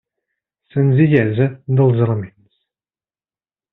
Senzillesa 0.75 1.47
dels 1.81 1.99
elements. 2.07 2.57